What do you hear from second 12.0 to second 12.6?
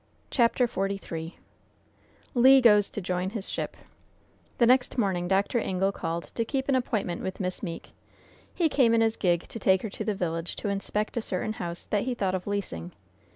he thought of